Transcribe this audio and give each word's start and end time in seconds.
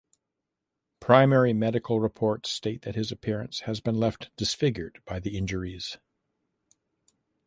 Primary 0.99 1.53
medical 1.53 1.99
reports 1.99 2.49
state 2.49 2.81
that 2.81 2.95
his 2.95 3.11
appearance 3.11 3.59
has 3.67 3.81
been 3.81 3.99
left 3.99 4.31
disfigured 4.35 4.99
by 5.05 5.19
the 5.19 5.37
injuries. 5.37 5.99